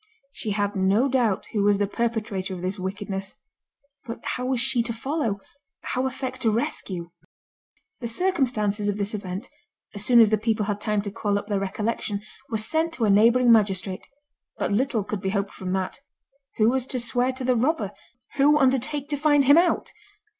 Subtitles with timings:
[0.31, 3.35] She had no doubt who was the perpetrator of this wickedness;
[4.03, 5.39] but how was she to follow?
[5.81, 7.11] how effect a rescue?
[7.99, 9.47] The circumstances of this event,
[9.93, 13.05] as soon as the people had time to call up their recollection, were sent to
[13.05, 14.07] a neighbouring magistrate;
[14.57, 15.99] but little could be hoped from that.
[16.57, 17.91] Who was to swear to the robber?
[18.37, 19.91] Who, undertake to find him out!